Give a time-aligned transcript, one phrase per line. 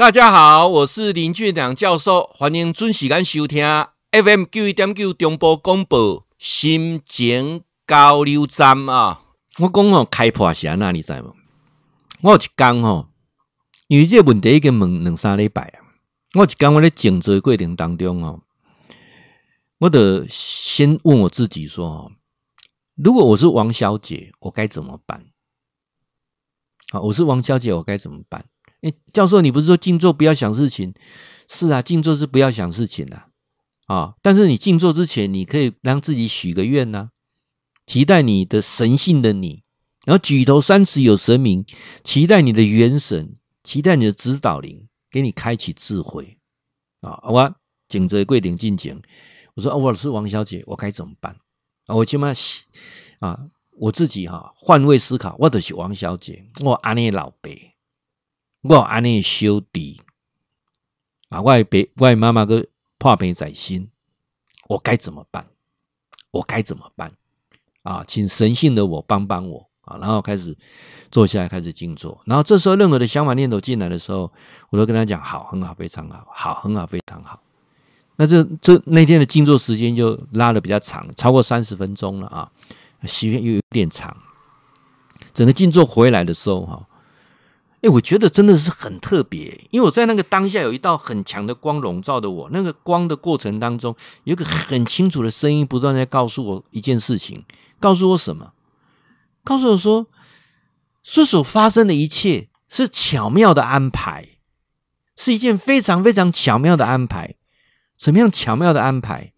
[0.00, 3.62] 大家好，我是林俊良教授，欢迎准时间收听
[4.10, 9.20] FM 九一点九中波广播心情交流站啊。
[9.58, 11.34] 我讲哦，开破是哪里在吗？
[12.22, 13.10] 我有一讲哦，
[13.88, 15.84] 因为这个问题已经问两三礼拜啊。
[16.32, 18.40] 我有一讲我在静坐过程当中哦，
[19.80, 22.10] 我得先问我自己说：
[22.94, 25.26] 如果我是王小姐，我该怎么办？
[26.90, 28.46] 好，我是王小姐，我该怎么办？
[28.82, 30.94] 哎，教授，你不是说静坐不要想事情？
[31.48, 33.16] 是啊，静坐是不要想事情的
[33.86, 34.14] 啊，啊。
[34.22, 37.10] 但是你静坐之前，你可以让自己许个愿呐，
[37.86, 39.62] 期待你的神性的你，
[40.06, 41.66] 然后举头三尺有神明，
[42.04, 46.38] 期待你的元神，期待你的指导灵给你开启智慧
[47.00, 47.20] 啊。
[47.24, 47.54] 我
[47.88, 48.96] 景泽桂林进讲，
[49.56, 51.36] 我说我是王小姐，我该怎么办？
[51.86, 52.32] 啊，我起码
[53.18, 57.50] 啊，我自己哈换位思考，我就是王小姐，我阿尼老爸。
[58.62, 60.00] 我安尼兄弟
[61.30, 62.66] 啊，我爸我妈妈个
[62.98, 63.88] 破病在心，
[64.68, 65.46] 我该怎么办？
[66.30, 67.12] 我该怎么办？
[67.82, 69.96] 啊，请神性的我帮帮我啊！
[69.98, 70.54] 然后开始
[71.10, 72.20] 坐下来，开始静坐。
[72.26, 74.30] 然后这时候，任何的想法念头进来的时候，
[74.68, 77.40] 我都跟他讲：好，很好，非常好，好，很好，非常好。
[78.16, 82.52] 那这这那天的静坐时间就拉的比较长，超过三十分钟了啊，
[83.04, 84.14] 时间又有点长。
[85.32, 86.86] 整个静坐回来的时候，哈。
[87.82, 92.50] 哎，我觉得真的是很特别，因为我在那个当下有一道很强的光笼罩着我。
[92.52, 97.44] 那个光的过程当中，有一个很清楚的声音不断在告诉我一件事情，
[97.78, 98.52] 告诉我什么？
[99.42, 100.06] 告诉我说，
[101.02, 104.28] 这所发生的一切是巧妙的安排，
[105.16, 107.36] 是一件非常非常巧妙的安排。
[107.96, 109.32] 什么样巧妙的安排？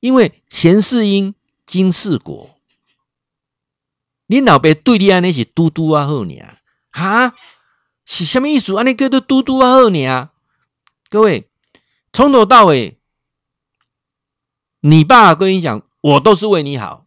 [0.00, 1.34] 因为前世因，
[1.66, 2.58] 今世果。
[4.28, 6.34] 你老爸对你安那些嘟嘟啊好呢？
[6.90, 7.34] 哈？
[8.04, 8.76] 是什么意思？
[8.76, 10.30] 安尼叫做嘟嘟啊好呢？
[11.08, 11.48] 各位，
[12.12, 12.98] 从头到尾，
[14.80, 17.06] 你爸跟你讲，我都是为你好，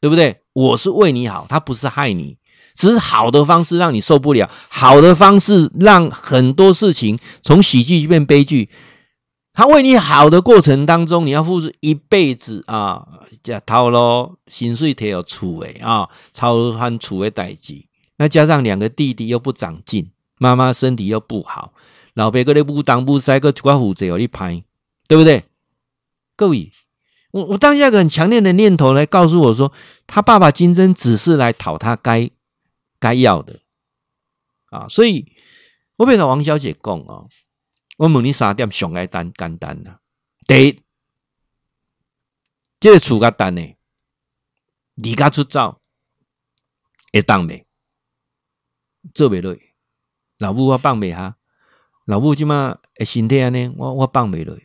[0.00, 0.42] 对不对？
[0.52, 2.36] 我是为你好，他不是害你，
[2.74, 8.68] 只是好的方式让你受不了，好的方式让很多事情从喜剧变悲剧。
[9.52, 13.06] 他为你好的过程当中，你要付出一辈子啊，
[13.42, 17.84] 这掏咯，薪水贴有厝诶啊，超含厝的代志，
[18.16, 20.10] 那加上两个弟弟又不长进。
[20.40, 21.74] 妈妈身体又不好，
[22.14, 24.64] 老爸搁咧不当不塞，搁一寡负债互你拍，
[25.06, 25.44] 对不对？
[26.34, 26.72] 各位，
[27.32, 29.70] 我我当下个很强烈的念头来告诉我说，
[30.06, 32.30] 他爸爸今生只是来讨他该
[32.98, 33.60] 该要的
[34.70, 35.30] 啊，所以
[35.96, 37.28] 我要跟王小姐讲哦，
[37.98, 39.98] 我问你三点上爱单简单呐，
[40.46, 40.80] 第一，
[42.80, 43.74] 这个厝较单呢，
[44.94, 45.82] 离家出走
[47.12, 47.66] 会当未？
[49.12, 49.54] 做未落？
[50.40, 51.36] 老母我放袂下，
[52.06, 54.56] 老母即马诶身体安尼，我我放袂落。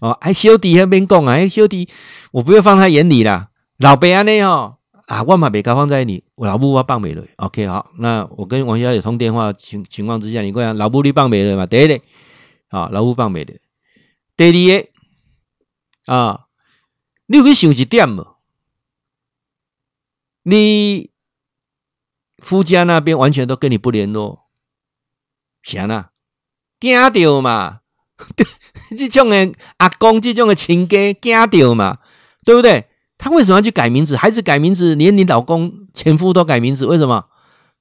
[0.00, 1.88] 哦，哎小弟那边讲啊，哎小弟，
[2.30, 3.48] 我不要放在眼里啦。
[3.78, 4.76] 老爸安尼哦，
[5.06, 6.24] 啊，我嘛袂甲放在眼里。
[6.36, 7.24] 老母我放袂落。
[7.36, 11.64] OK，好，那我跟王小姐通电话情情况之下，你讲老母你放袂落嘛？
[11.64, 12.00] 第一个，
[12.68, 13.56] 啊，老母放袂落。
[14.36, 14.82] 第二
[16.06, 16.46] 个，啊，
[17.26, 18.26] 你有去想一点无？
[20.42, 21.10] 你
[22.38, 24.43] 夫家那边完全都跟你不联络。
[25.64, 26.10] 啥啦？
[26.78, 27.80] 惊着嘛？
[28.96, 31.96] 这种的阿公，这种的亲家惊着嘛？
[32.44, 32.86] 对不对？
[33.16, 34.14] 他为什么要去改名字？
[34.16, 37.24] 孩子改名字，连你老公前夫都改名字，为什么？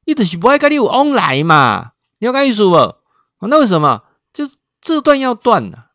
[0.05, 1.91] 你就是不爱跟你有往来嘛？
[2.19, 2.95] 你要改意思不？
[3.47, 4.03] 那为什么？
[4.31, 4.49] 就
[4.81, 5.91] 这段要断了。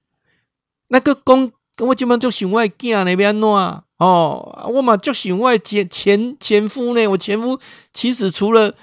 [0.89, 3.85] 那个公跟我基本就想我囝那边弄啊？
[3.97, 7.07] 哦，我嘛就想我前前前夫呢？
[7.09, 7.59] 我前夫
[7.95, 8.75] 其实除了。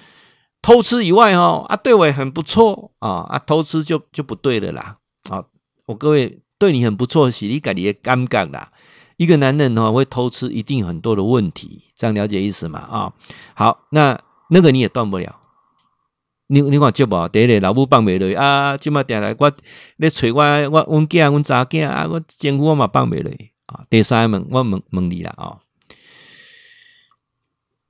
[0.65, 4.97] 偷吃以外，哈啊，对我也很不错啊啊，偷吃就就不对了啦
[5.29, 5.45] 啊！
[5.85, 8.71] 我各位对你很不错，是你感觉尴尬啦。
[9.17, 12.79] 一个男人哈会偷吃，一定很多的问题，这样了解意思嘛？
[12.79, 13.13] 啊，
[13.53, 15.39] 好，那那个你也断不了。
[16.47, 17.27] 你你看接不？
[17.27, 19.51] 第一个老母放袂落啊，今麦点来我
[19.97, 23.31] 咧找我我阮囝阮查囝啊，我前夫我嘛放袂落
[23.67, 23.85] 啊。
[23.87, 25.59] 第三问我问问你啦啊，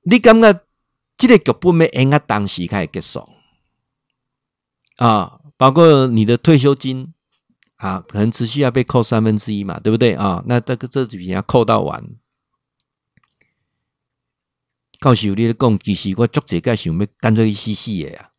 [0.02, 0.60] 你感觉？
[1.16, 3.26] 这个剧本没按个当时开始结束
[4.96, 7.12] 啊，包括你的退休金
[7.76, 10.42] 啊，可能持续要被扣三分之一嘛，对不对啊？
[10.46, 12.04] 那这个这几笔要扣到完，
[14.98, 18.30] 告诉你的讲，其实我作者该想要干脆死死的呀，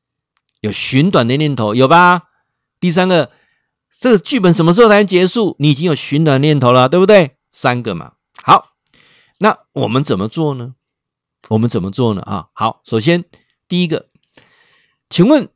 [0.61, 2.23] 有寻短的念头有吧？
[2.79, 3.31] 第三个，
[3.99, 5.55] 这个剧本什么时候才能结束？
[5.59, 7.37] 你已经有寻短念头了，对不对？
[7.51, 8.75] 三个嘛，好，
[9.39, 10.75] 那我们怎么做呢？
[11.49, 12.21] 我们怎么做呢？
[12.21, 13.23] 啊，好，首先
[13.67, 14.07] 第一个，
[15.09, 15.47] 请问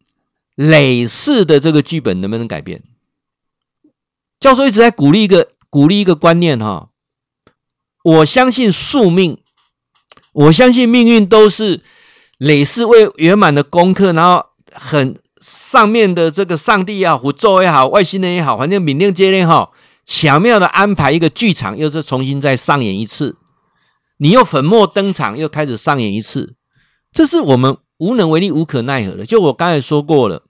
[0.55, 2.83] 累世的这个剧本能不能改变？
[4.39, 6.89] 教授一直在鼓励一个鼓励一个观念哈，
[8.03, 9.37] 我相信宿命，
[10.33, 11.81] 我相信命运都是
[12.37, 19.69] 累世未圆满的功课，然后很上面的这个上帝也好，宇宙也好，外星人也好，反正冥冥之中哈，
[20.05, 23.37] 巧妙的安排一个剧场，又是重新再上演一次，
[24.21, 26.53] 你又粉墨登场，又开始上演一次，
[27.11, 29.25] 这是我们无能为力、无可奈何的。
[29.25, 30.43] 就我刚才说过了。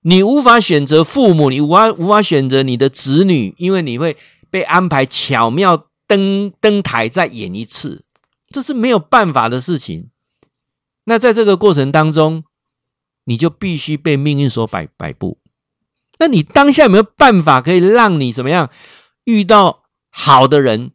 [0.00, 4.16] 你无法选择父母，你无法无法选择你的子女，因为你会
[4.50, 8.04] 被安排巧妙登登台再演一次，
[8.48, 10.10] 这是没有办法的事情。
[11.04, 12.42] 那在这个过程当中，
[13.26, 15.38] 你就必须被命运所摆摆布。
[16.18, 18.70] 那你当下有没有办法可以让你怎么样
[19.22, 20.90] 遇到好的人、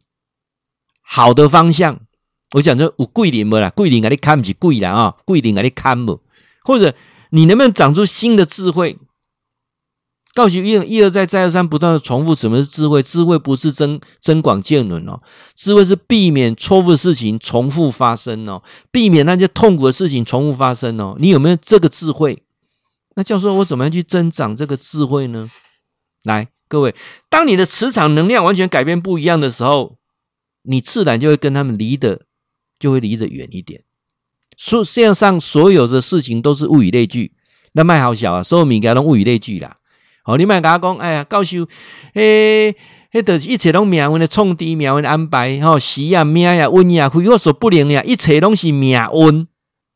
[1.14, 2.00] 好的方向？
[2.52, 6.20] 我讲说有桂林没啦，桂林给你看不起桂林啊，桂林给你看不，
[6.64, 6.94] 或者。
[7.34, 8.98] 你能不能长出新的智慧？
[10.34, 13.02] 告诉一一而再再而三不断的重复，什么是智慧？
[13.02, 15.18] 智慧不是增增广见闻哦，
[15.56, 21.16] 智慧是避免错误的事情重复发生哦，避免那些痛苦的事情重复发生哦。
[21.18, 22.42] 你有没有这个智慧？
[23.16, 25.48] 那教授，我怎么样去增长这个智慧呢？
[26.24, 26.94] 来，各位，
[27.30, 29.96] 当你的磁场能量完全改变不一样的时候，
[30.62, 32.22] 你自然就会跟他们离得
[32.78, 33.82] 就会离得远一点。
[34.56, 37.32] 所世界上所有的事情都是物以类聚，
[37.72, 39.74] 那卖好小啊，所有物件拢物以类聚啦。
[40.22, 41.66] 好，你卖甲我讲，哎呀，教授，
[42.14, 42.74] 诶，
[43.10, 49.46] 迄都一切拢命运的创治，命运的安排，吼，时啊命呀运呀，非我所不能呀，一切拢是命运。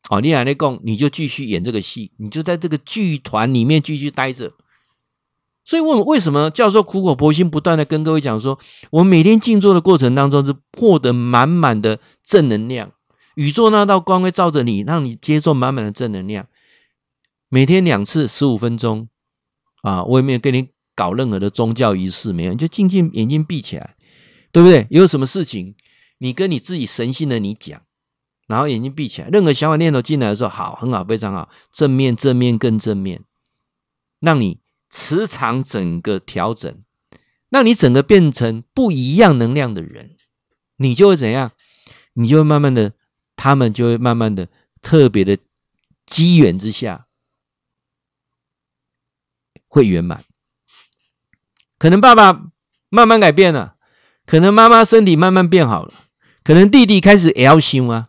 [0.09, 4.51] 哦，你来来讲，你就继续演这个戏，你就在这个剧团里面继续待着。
[5.67, 8.57] 所以问为什么教授苦口婆心不断的跟各位讲说，
[8.89, 12.93] 我们每天静坐的过程当中是获得满满的正能量。
[13.35, 16.47] 宇宙那道光会照着你，让你接受满满的正能量。
[17.49, 19.09] 每天两次十五分钟
[19.81, 23.97] 啊，我也没有跟你搞任何的宗教仪式，没有，你就静静眼睛闭起来，
[24.53, 24.87] 对不对？
[24.89, 25.75] 有什么事情，
[26.19, 27.81] 你跟你自己神性的你讲，
[28.47, 33.21] 然后眼睛闭起来，任何想法念头进来的时候，好，很好，非常好，正面，正面，更正面，
[34.21, 34.59] 让你
[34.99, 36.75] 磁场整个调整，
[37.49, 40.15] 让你整个变成不一样能量的人，
[40.77, 41.51] 你就会怎样？
[42.13, 42.93] 你就会慢慢的。
[43.39, 44.47] 他们就会慢慢的、
[44.81, 45.37] 特别的
[46.07, 47.05] 机缘之下，
[49.67, 50.23] 会圆满。
[51.77, 52.49] 可能爸爸
[52.89, 53.75] 慢慢改变了，
[54.25, 55.93] 可能妈妈身体慢慢变好了，
[56.43, 58.07] 可能弟弟开始也要修啊，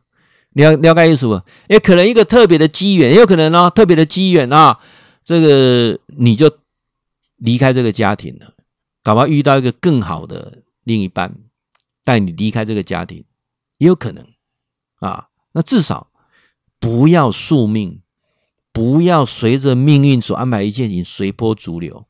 [0.55, 1.43] 了了解意思不？
[1.69, 4.81] 也可能一个特别的机缘，也有可能哦，特别的机缘啊，
[5.23, 6.51] 这个你就
[7.39, 8.55] 离开这个家庭了，
[9.03, 11.35] 搞不好遇到一个更好的另一半，
[12.05, 13.25] 带你离开这个家庭，
[13.79, 14.27] 也有可能。
[14.97, 16.11] 啊，那至少
[16.81, 18.03] 不要宿命，
[18.73, 22.07] 不要随着命运所安排一切情随波逐流，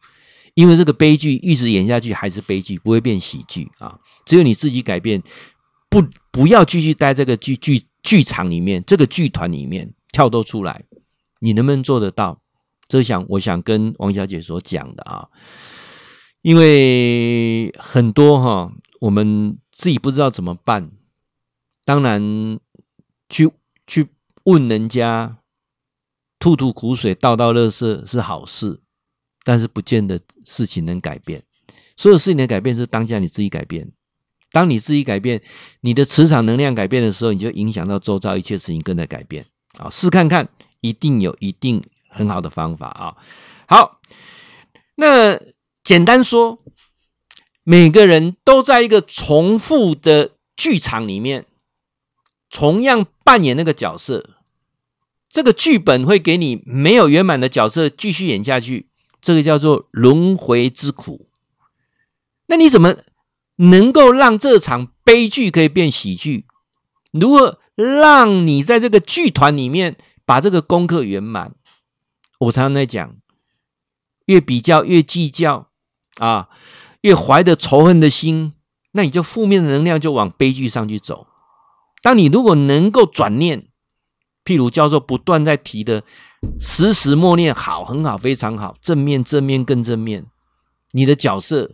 [0.54, 4.00] 因为这个悲剧一直演下去还是悲剧，不会变喜剧啊。
[4.24, 5.22] 只有你自己改变，
[5.90, 10.84] 不不要继续待这个剧剧剧场里面，这个剧团里面跳脱出来，
[11.40, 12.40] 你能不能做得到？
[12.88, 15.28] 这想我想跟王小姐所讲的啊，
[16.42, 20.90] 因为很多哈，我们自己不知道怎么办，
[21.84, 22.58] 当然。
[23.30, 23.50] 去
[23.86, 24.08] 去
[24.44, 25.36] 问人家，
[26.38, 28.80] 吐吐苦水，倒倒乐色是好事，
[29.44, 31.42] 但是不见得事情能改变。
[31.94, 33.92] 所有事情的改变是当下你自己改变。
[34.50, 35.42] 当你自己改变，
[35.82, 39.44] 你的磁场能量改变的时候，你就影响到周遭一切事情跟着改变。
[39.76, 40.48] 啊，试看看，
[40.80, 43.16] 一定有一定很好的方法啊。
[43.66, 44.00] 好，
[44.96, 45.38] 那
[45.84, 46.58] 简单说，
[47.62, 51.44] 每个人都在一个重复的剧场里面。
[52.50, 54.30] 同样扮演那个角色，
[55.28, 58.88] 这个剧本会给你没有圆满的角色继续演下去，
[59.20, 61.28] 这个叫做轮回之苦。
[62.46, 62.96] 那你怎么
[63.56, 66.46] 能够让这场悲剧可以变喜剧？
[67.10, 71.54] 如何让你在这个剧团里面把这个功课圆满？
[72.38, 73.16] 我常常在讲，
[74.26, 75.70] 越比较越计较
[76.16, 76.48] 啊，
[77.00, 78.54] 越怀着仇恨的心，
[78.92, 81.26] 那你就负面的能量就往悲剧上去走。
[82.00, 83.68] 当你如果能够转念，
[84.44, 86.04] 譬如教授不断在提的，
[86.60, 90.26] 时时默念好，很好，非常好，正面，正面，更正面。
[90.92, 91.72] 你的角色，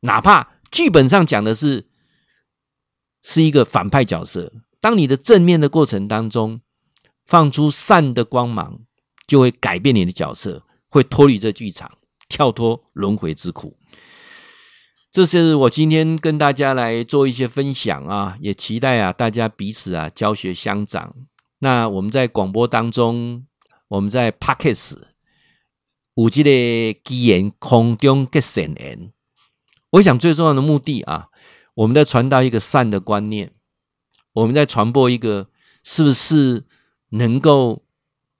[0.00, 1.88] 哪怕剧本上讲的是
[3.22, 6.60] 是一个反派角色，当你的正面的过程当中，
[7.24, 8.80] 放出善的光芒，
[9.26, 11.90] 就会改变你的角色，会脱离这剧场，
[12.28, 13.76] 跳脱轮回之苦。
[15.10, 21.14] 这是我今天跟大家来做一些分享啊，也期待啊大家彼此啊教学相长。
[21.58, 23.46] 那我们在广播当中，
[23.88, 25.02] 我们在 Podcast
[26.14, 29.12] 有这个机缘空中结善缘。
[29.90, 31.28] 我想最重要的目的啊，
[31.74, 33.52] 我们在传达一个善的观念，
[34.32, 35.50] 我们在传播一个
[35.84, 36.64] 是不是
[37.10, 37.81] 能够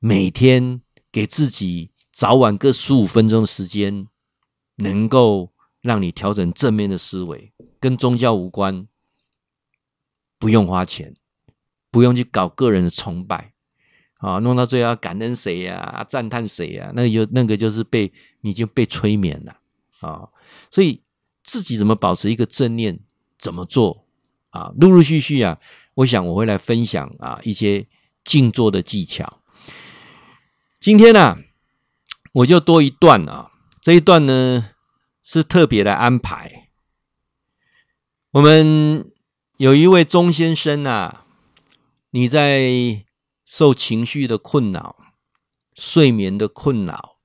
[0.05, 0.81] 每天
[1.13, 4.09] 给自己早晚各十五分钟的时间，
[4.75, 8.89] 能够让你调整正面的思维，跟宗教无关，
[10.41, 11.15] 不用花钱，
[11.93, 13.55] 不用去搞个人的崇拜，
[14.15, 19.59] 啊，弄到最后要感恩谁呀，赞叹谁呀，那就那个就是被你就被催眠了
[20.01, 20.29] 啊，
[20.69, 21.01] 所以。
[21.45, 23.01] 自己怎么保持一个正念？
[23.37, 24.07] 怎么做
[24.51, 24.73] 啊？
[24.77, 25.59] 陆陆续续啊，
[25.95, 27.85] 我想我会来分享啊一些
[28.25, 29.42] 静坐的技巧。
[30.83, 31.39] 今天呢、
[32.33, 34.71] 我就多一段啊，这一段呢
[35.23, 36.71] 是特别的安排。
[38.33, 39.09] 我们
[39.59, 41.25] 有一位钟先生啊，
[42.11, 43.05] 你在
[43.45, 44.97] 受情绪的困扰、
[45.77, 47.19] 睡眠的困扰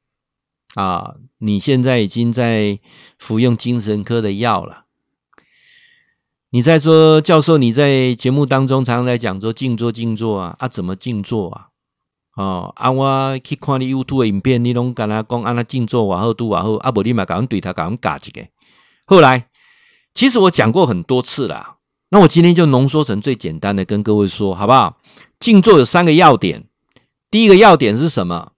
[0.76, 1.16] 啊。
[1.40, 2.80] 你现在已经在
[3.18, 4.86] 服用精神科的药了。
[6.52, 11.67] 你在说，教授，你在节目当中常常在讲说静坐静坐啊啊，怎么静坐啊？
[12.38, 18.42] 哦啊，我去看你 YouTube 影片，你拢跟他讲啊，那静坐往后都往后啊，不立马赶快对他赶快嘎几个。
[19.06, 19.50] 后来，
[20.14, 21.78] 其实我讲过很多次了，
[22.10, 24.98] 那我今天就浓缩成最简单的跟各位说，好不好？
[25.40, 26.66] 静坐有三个要点，
[27.30, 28.54] 第一个要点是什么？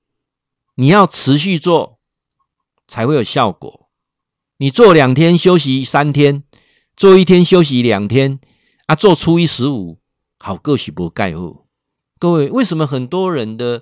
[0.76, 1.98] 你要持续做。
[2.90, 3.88] 才会有效果。
[4.58, 6.44] 你做两天休息三天，
[6.98, 8.40] 做一天休息两天
[8.88, 10.00] 啊，做初一十五，
[10.40, 11.68] 好个喜不盖后。
[12.20, 13.82] 各位，为什么很多人的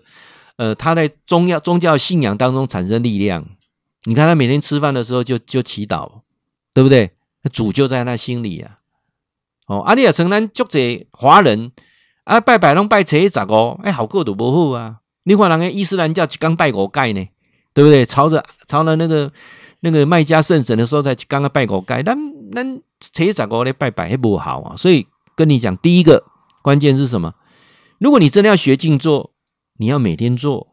[0.55, 3.45] 呃，他在宗教宗教信仰当中产生力量？
[4.03, 6.21] 你看他每天吃饭的时候就就祈祷，
[6.73, 7.11] 对不对？
[7.51, 8.75] 主就在他心里啊。
[9.67, 10.79] 哦，阿里亚城南足者
[11.11, 11.71] 华人
[12.23, 14.99] 啊，拜拜拢拜初一十五，哎，好过都不好啊。
[15.23, 17.27] 你看人家伊斯兰教一刚拜五盖呢。
[17.73, 18.03] 对不对？
[18.07, 19.31] 朝着朝着那个
[19.81, 22.15] 那个麦加圣神的时候，在刚刚拜过街，那
[22.53, 22.63] 那
[23.13, 24.75] 谁咋个来拜拜还不好啊？
[24.75, 26.23] 所以跟你讲，第一个
[26.63, 27.35] 关键是什么？
[27.99, 29.33] 如果你真的要学静坐，
[29.77, 30.67] 你要每天做，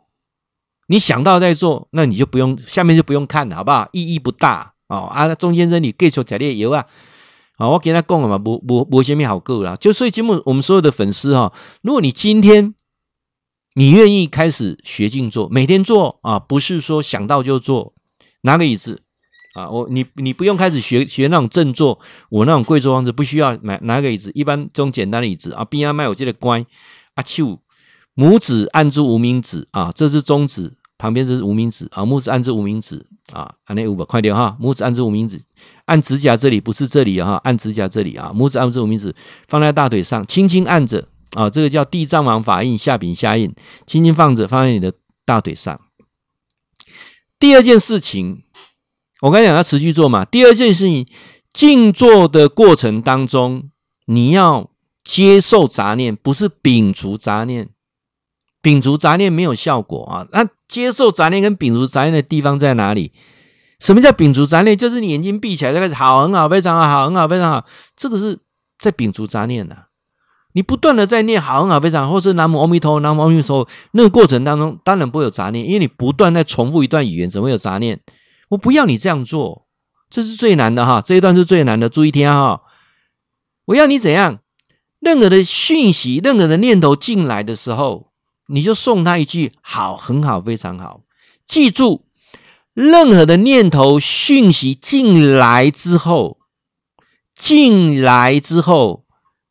[0.89, 3.89] 你想到再做，那你就不用下面就不用看了，好不好？
[3.93, 5.07] 意义不大哦。
[5.07, 6.87] 啊，钟先生，你继续吃点油啊！
[7.57, 9.77] 啊，我跟他讲了嘛，无无无什么好过了。
[9.77, 11.53] 就所以节目，我们所有的粉丝哈，
[11.83, 12.75] 如果你今天。
[13.77, 17.93] 你愿意开始学静坐，每天做啊，不是说想到就做。
[18.43, 19.03] 拿个椅子
[19.55, 21.99] 啊，我你你不用开始学学那种正坐，
[22.31, 26.65] 我那种跪坐方式不需要买拿个椅子，一般这种简单的椅子啊，边上卖我记得乖
[27.15, 27.59] 啊，丘
[28.15, 35.41] 拇指按住无名指啊，这是中指，旁边这是无名指啊，拇指按住无名指啊，按那五个快点哈，拇指按住无名指，
[35.87, 39.15] 按指甲这里不是这里哈，按指甲这里啊，拇指按住无名指
[39.49, 41.09] 放在大腿上，轻轻按着。
[41.31, 43.53] 啊，这个叫地藏王法印，下柄下印，
[43.89, 44.93] 轻轻放着，放在你的
[45.25, 45.81] 大腿上。
[47.41, 48.45] 第二件事情，
[49.21, 50.25] 我刚才讲要持续做嘛。
[50.25, 51.05] 第二件事情，
[51.53, 53.69] 静坐的过程当中，
[54.07, 54.71] 你要
[55.05, 57.69] 接受杂念，不是摒除杂念。
[58.63, 60.27] 摒除杂念没有效果啊。
[60.33, 63.13] 那接受杂念跟摒除杂念的地方在哪里？
[63.79, 64.75] 什么叫摒除杂念？
[64.75, 67.67] 就是你眼睛闭起来，就开始好，很好，非常好，很好，非常好。
[67.95, 68.39] 这个是
[68.79, 69.77] 在摒除杂念呐、
[70.55, 78.01] 你不断的在念好很好非常好，或是南无阿弥陀佛，南无阿弥陀，那个过程当中当然不会有杂念，因为你不断在重复一段语言，怎么会有杂念？
[78.49, 79.67] 我不要你这样做，
[80.09, 82.63] 这是最难的哈，这一段是最难的，注意听哈。
[83.67, 84.39] 我要你怎样？
[85.05, 88.09] 任何的讯息，任何的念头进来的时候，
[88.47, 91.03] 你就送他一句好，很好，非常好。
[91.47, 92.07] 记住，
[92.73, 96.39] 任何的念头讯息进来之后，
[97.35, 99.05] 进来之后。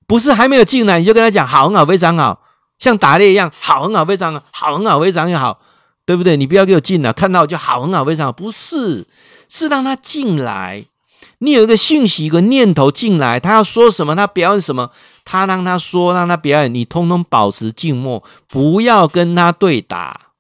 [0.06, 2.42] 不是还没有进来，你就跟他讲好，很好，非常好，
[2.78, 5.60] 像打猎一样，好，很好，非常好，好，很好，非常好，
[6.06, 6.36] 对不对？
[6.36, 9.08] 你不要给我进来，看到就好，很好，非常好，不是，
[9.48, 10.86] 是让他进来。
[11.44, 14.92] 你有一个信息，一个念头进来，他要说什么，他表演什么，
[15.26, 20.32] 他让他说，让他表演，你通通保持静默，不要跟他对打。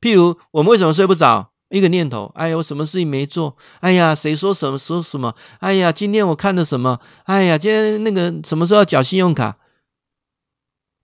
[0.00, 1.50] 譬如我们为什么睡不着？
[1.70, 3.56] 一个念头，哎呀，我什么事情没做？
[3.80, 5.34] 哎呀，谁说什么说什么？
[5.58, 7.00] 哎呀，今天我看的什么？
[7.24, 9.56] 哎呀，今天那个什么时候要缴信用卡？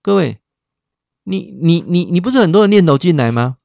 [0.01, 0.37] 各位，
[1.25, 3.57] 你你你你不是很多的念头进来吗？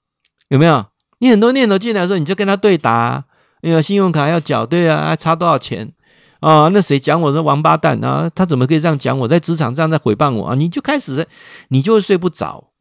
[0.48, 0.86] 有没有？
[1.18, 3.26] 你很多念头进来的时候，你就跟他对答。
[3.62, 5.92] 哎呀，信用卡要缴，对啊，还差多少钱？
[6.40, 8.30] 啊，那谁讲我是王八蛋啊？
[8.34, 9.26] 他怎么可以这样讲我？
[9.26, 10.54] 在职场上在诽谤我啊？
[10.54, 11.26] 你就开始，
[11.68, 12.72] 你就会睡不着。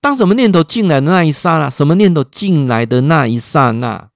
[0.00, 4.08] 当什么念头进来的那一刹那，什么念头进来的那一刹那，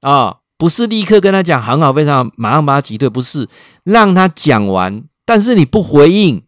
[0.00, 3.48] 啊、不是立刻跟他讲很好，非常好，马上把他挤退，不是
[3.82, 6.42] 让他讲完，但是你不回应，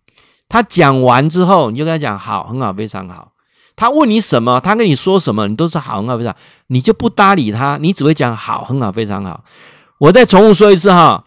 [0.48, 3.32] 他讲完之后，你就跟他讲好，很好，非常好。
[3.76, 9.44] 他问你什么，他跟你说什么，你都是好，很好，非常好，你就不搭理他，你只会讲好，很好，非常好。
[9.98, 11.24] 我再重复说一次哈，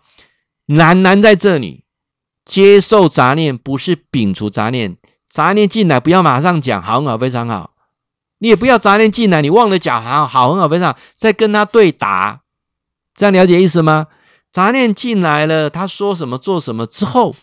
[0.68, 1.84] 难难在这里，
[2.46, 4.98] 接受杂念不是摒除杂念，
[5.30, 7.72] 杂念进来不要马上讲好，很好，非常好。
[8.40, 12.42] 你也不要杂念进来，你忘了讲好，好，很好，非常好，再跟他对答，
[13.16, 14.08] 这样了解意思吗？
[14.52, 17.36] 杂念进来了，他说什么做什么之后，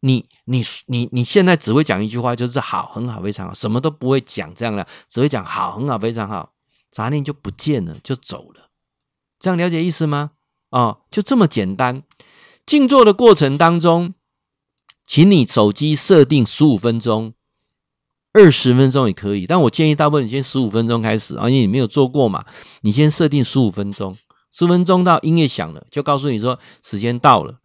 [0.00, 6.52] 你你你你现在只会讲一句话，就是好，很好，非常好，什么都不会讲，这样的只会讲好，很好，非常好，
[6.90, 8.68] 杂念就不见了，就走了，
[9.38, 10.30] 这样了解意思吗？
[10.70, 12.02] 哦，就这么简单。
[12.64, 14.14] 静坐的过程当中，
[15.06, 17.32] 请你手机设定十五分钟。
[18.32, 22.44] 二十分钟也可以，但我建议大部分你先十五分钟开始啊，因为你没有做过嘛，
[22.82, 24.14] 你先设定十五分钟，
[24.52, 27.60] 十分钟到音乐响了，就告诉你说时间到了。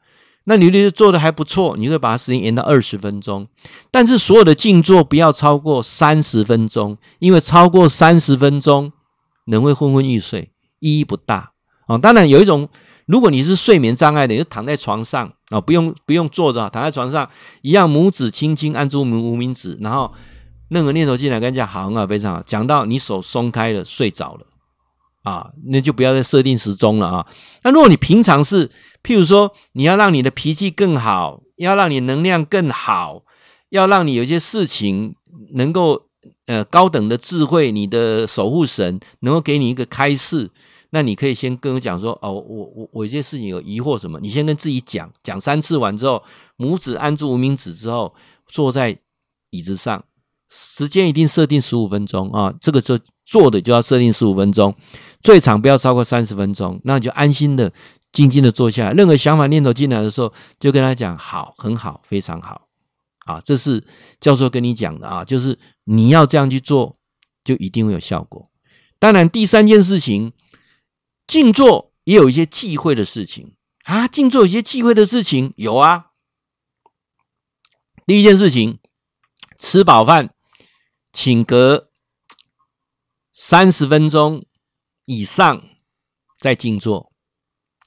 [0.46, 3.48] 那你觉得做的还不错，你会把它时间延到二十分钟，
[3.92, 8.92] 但是所有的静坐不要超过三十分钟，因为超过三十分钟
[9.46, 11.52] 人会昏昏欲睡，意义不大
[11.88, 11.98] 啊。
[11.98, 12.68] 当然有一种，
[13.06, 17.30] 如果你是睡眠障碍的，你就躺在床上啊，不用不用坐着，躺在床上
[17.62, 20.12] 一样，拇指轻轻按住无无名指，然后。
[20.74, 22.42] 任何念头进来，跟你讲好，很好，非常好。
[22.44, 24.46] 讲到你手松开了，睡着了
[25.24, 27.28] 啊，那就不要再设定时钟了啊。
[27.64, 28.72] 那如果你平常是，
[29.04, 33.24] 譬如说，你要让你的脾气更好，要让你能量更好，
[33.70, 35.16] 要让你有些事情
[35.54, 36.08] 能够
[36.46, 40.50] 呃高等的智慧，你的守护神能够给你一个开示，
[40.92, 46.22] 那你可以先跟我讲说哦，我我我有些事情有疑惑什么，你先跟自己讲，讲三次完之后，
[46.58, 48.14] 拇指按住无名指之后，
[48.48, 48.98] 坐在
[49.50, 50.04] 椅子上。
[50.54, 54.76] 时间一定设定十五分钟啊，这个时候做的就要设定十五分钟，
[55.22, 56.78] 最长不要超过三十分钟。
[56.84, 57.72] 那你就安心的、
[58.12, 58.92] 静静的坐下来。
[58.92, 62.68] 任何想法念头进来的时候，就跟他讲好，很好，非常好
[63.26, 63.42] 啊。
[63.42, 63.86] 这是
[64.20, 66.96] 教授跟你讲的啊，就是你要这样去做，
[67.44, 68.50] 就一定会有效果。
[69.00, 70.34] 当然，第三件事情，
[71.28, 74.08] 静坐也有一些忌讳的事情啊。
[74.08, 76.08] 静坐有一些忌讳的事情有啊。
[78.06, 78.80] 第一件事情，
[79.58, 80.34] 吃饱饭。
[81.14, 81.90] 请隔
[83.34, 84.46] 三十分钟
[85.04, 85.62] 以上
[86.40, 87.11] 再静坐，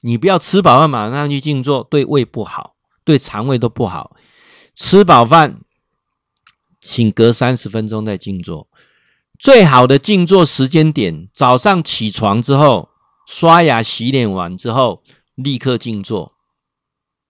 [0.05, 4.15] 你不要吃饱饭马上去静坐，对胃不好，对肠胃都不好。
[4.75, 5.61] 吃饱饭，
[6.79, 8.67] 请隔三十分钟再静坐。
[9.39, 12.89] 最好的静坐时间点，早上起床之后，
[13.25, 15.01] 刷牙洗脸完之后，
[15.33, 16.33] 立刻静坐。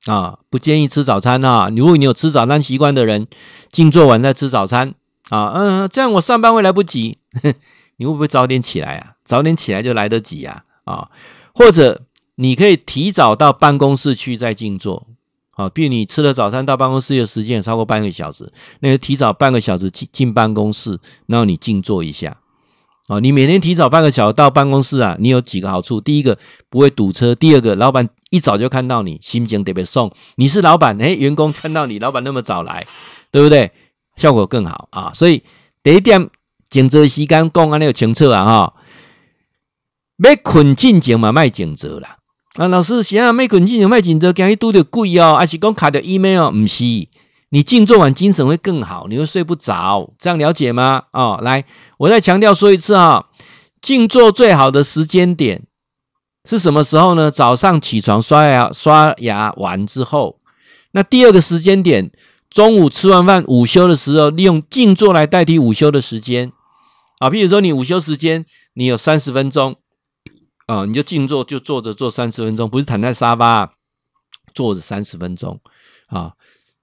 [0.05, 1.71] 啊，不建议吃早餐啊！
[1.73, 3.25] 如果你有吃早餐习惯的人，
[3.71, 4.93] 静坐完再吃早餐。
[5.29, 7.19] 啊，嗯，这样我上班会来不及。
[7.97, 9.13] 你会不会早点起来啊？
[9.23, 10.63] 早点起来就来得及啊！
[10.83, 11.09] 啊，
[11.53, 12.03] 或者
[12.35, 15.07] 你可以提早到办公室去再静坐。
[15.55, 22.37] 啊，比如你吃了早餐到办公室的时间也超过半个小时，那就提早半个小时进进办公室，然后你静坐一下。
[23.07, 26.01] 啊，你每天提早半个小时到办公室啊，你有几个好处？
[26.01, 26.37] 第一个
[26.69, 30.11] 不会堵车，第二个老板一早就看到你，心情特别爽。
[30.35, 32.85] 你是老板，诶，员工看到你，老板那么早来，
[33.31, 33.71] 对不对？
[34.17, 35.11] 效果更好啊！
[35.13, 35.41] 所以
[35.83, 36.29] 第一点，
[36.69, 38.73] 静坐时间讲安尼有清楚啊哈。
[40.23, 42.14] 要困进前嘛，卖静坐啦。
[42.55, 46.43] 啊，老师，现在没困进前卖静坐，惊伊拄着贵哦，还是讲卡着 email？
[46.43, 46.83] 哦不是，
[47.49, 51.03] 你静坐完精神会更好，你会睡不着，这样了解吗？
[51.11, 51.65] 哦，来，
[51.97, 53.25] 我再强调说一次啊，
[53.81, 55.63] 静坐最好的时间点
[56.47, 57.29] 是什么时候呢？
[57.29, 60.37] 早上起床刷牙刷牙完之后，
[60.91, 62.11] 那第二个时间点。
[62.47, 66.53] 中午吃完饭，午休的时候，利用静坐来代替午休的时间
[67.19, 67.29] 啊。
[67.29, 69.75] 譬如说，你午休时间你有三十分钟
[70.65, 73.73] 啊，你就静坐，就坐着坐三十分钟，不是躺在沙发
[74.53, 75.59] 坐着三十分钟
[76.07, 76.33] 啊。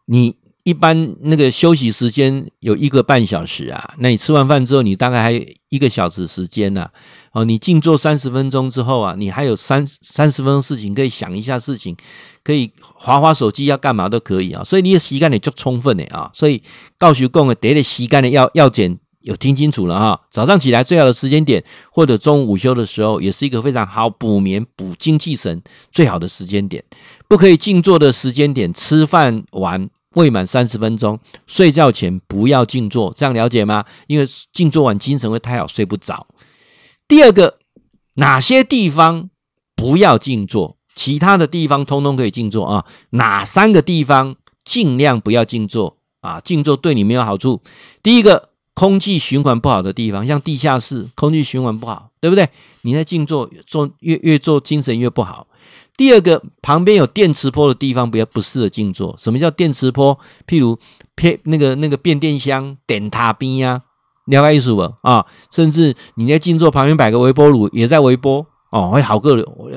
[0.06, 6.88] 你一般那个休息时间有一个半小时啊，那你吃完饭之后，你大概还有一个小时时间呢。
[7.32, 11.96] 哦，你静坐三十分钟之后啊，你还有三三十分钟事情可以想一下事情。
[12.44, 16.60] 可以划划手机，要干嘛都可以啊，所以你的时间也足充分的啊，所以
[16.98, 20.20] 告诉讲的第一个时间的要要紧，有听清楚了哈。
[20.30, 26.82] 早上起来最好的时间点，或者中午午休的时候，也是一个非常好补眠、补精气神最好的时间点。
[27.28, 33.84] 不可以静坐的时间点，吃饭完未满三十分钟，睡觉前不要静坐，这样了解吗？
[34.06, 36.26] 因为静坐完精神会太好，睡不着。
[37.08, 37.58] 第二个，
[38.14, 39.30] 哪些地方
[39.74, 40.76] 不要静坐？
[40.94, 46.38] 其他的地方通通可以静坐啊，哪三个地方尽量不要静坐啊？
[46.38, 47.62] 静坐对你没有好处。
[48.02, 52.48] 第一个，空气循环不好的地方，像地下室，空气循环不好，对不对？
[52.82, 55.46] 你在静坐，坐越越坐精神越不好。
[55.96, 59.14] 第二个，旁边有电磁波的地方，不要不适合静坐。
[59.18, 60.18] 什么叫电磁波？
[60.46, 60.78] 譬如
[61.14, 63.82] 偏那个那个变电箱、电塔边呀，
[64.26, 65.26] 了解意思不啊？
[65.52, 69.36] 甚至你在静坐旁边摆个微波炉，也在微波哦，会好个。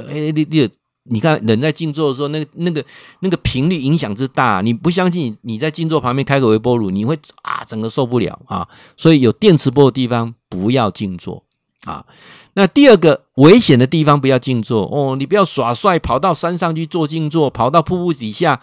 [0.09, 0.69] 哎，你你
[1.07, 2.83] 你看，人在静坐的时候，那个那个
[3.19, 5.37] 那个频率影响之大，你不相信？
[5.41, 8.67] 你在静坐旁边开个微波炉，你会啊，整个受不了啊。
[8.97, 11.43] 所以有电磁波的地方不要静坐
[11.83, 12.05] 啊。
[12.53, 18.59] 那第二个危险的地方不要静坐哦，你不要耍帅，跑到山上去做静坐，跑到瀑布底下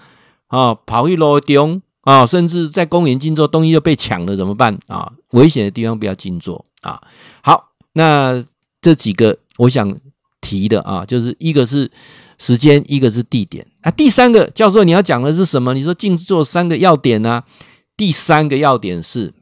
[0.49, 1.83] 啊，跑一路中。
[2.03, 5.13] 啊，甚至在公园静坐，东西又被抢了，怎么办啊？
[5.31, 7.01] 危险的地方不要静坐啊。
[7.45, 8.45] 好，那
[8.81, 9.97] 这几个我想
[10.43, 11.91] 提的啊，就是一个是
[12.39, 13.67] 时间，一个是地点。
[13.81, 15.73] 啊，第三个教授你要讲的是什么？
[15.73, 17.45] 你说静坐三个要点呢、
[17.97, 19.33] 第三个要点是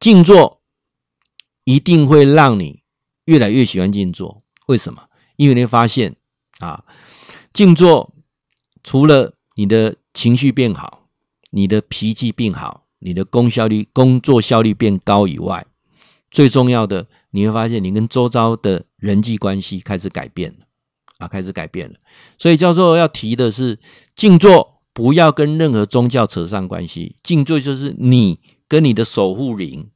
[0.00, 0.60] 静坐
[1.62, 2.82] 一定会让你
[3.26, 4.38] 越来越喜欢静坐。
[4.66, 5.04] 为什么？
[5.36, 6.16] 因为你会发现
[6.58, 6.84] 啊，
[7.52, 8.12] 静坐
[8.82, 10.96] 除了你的情绪变好。
[11.52, 15.66] 你的脾气变好，你的工效率、工作效率变高以外，
[16.30, 20.58] 最重要的，你会发现你跟周遭的人际关系开始改变了
[21.18, 21.94] 啊，开始改变了。
[22.38, 23.78] 所以教授要提的是，
[24.16, 29.88] 静坐不要跟任何宗教扯上关系，静坐就是你跟你的守护灵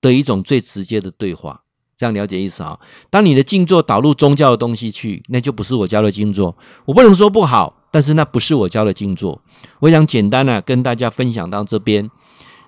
[0.00, 1.64] 的一种最直接的对话。
[1.96, 2.78] 这样了解意思啊？
[3.10, 6.56] 当你的静坐导入宗教的东西去，那就不是我教的静坐。
[6.84, 7.74] 我不能说不好。
[7.90, 9.40] 但是那不是我教的静坐，
[9.80, 12.10] 我想简单的、跟大家分享到这边。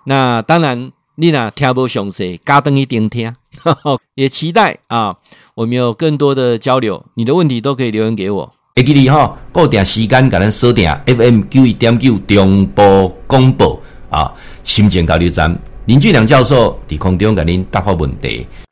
[0.06, 3.36] 那当然，你那听不详细，嘎登一点听，
[4.14, 5.16] 也期待啊，
[5.54, 7.04] 我们有更多的交流。
[7.14, 8.52] 你的问题都可以留言给我。
[8.76, 14.32] 会记你哈，固定时间给咱锁定 FM 九一点九中波广播啊，
[14.64, 18.46] 心情交流站林俊良教授在空中给您答复问题。